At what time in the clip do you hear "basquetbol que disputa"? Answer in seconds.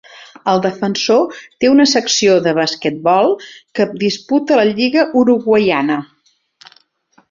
2.61-4.61